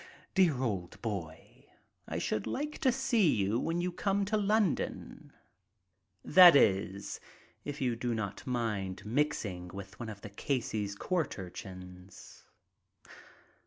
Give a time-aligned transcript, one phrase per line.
[0.33, 1.65] Dear old boy,
[2.07, 5.31] I should like to see you when you come to London—
[6.25, 7.19] that is,
[7.65, 12.45] if you do not mind mixing with one of the Casey's court urchins."